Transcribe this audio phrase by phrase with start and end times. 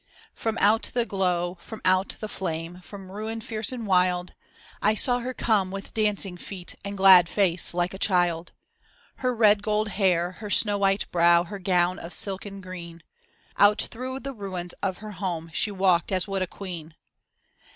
[0.33, 4.33] From out the glow, from out the flame, from ruin fierce and wild,
[4.81, 8.51] I saw her come with dancing feet and glad face like a child.
[9.17, 13.03] Her red gold hair, her snow white brow, her gown of silken green:
[13.57, 16.95] Out through the ruins of her home, she walked as would a queen.